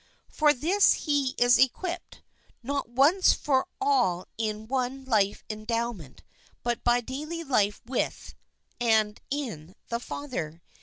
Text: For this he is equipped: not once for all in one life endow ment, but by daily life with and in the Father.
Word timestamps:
For 0.31 0.51
this 0.51 0.93
he 1.05 1.35
is 1.37 1.59
equipped: 1.59 2.23
not 2.63 2.89
once 2.89 3.33
for 3.33 3.67
all 3.79 4.25
in 4.35 4.67
one 4.67 5.05
life 5.05 5.43
endow 5.47 5.91
ment, 5.93 6.23
but 6.63 6.83
by 6.83 7.01
daily 7.01 7.43
life 7.43 7.81
with 7.85 8.33
and 8.79 9.21
in 9.29 9.75
the 9.89 9.99
Father. 9.99 10.63